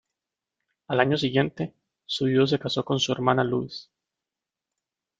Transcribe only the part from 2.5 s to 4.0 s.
casó con su hermana Louise.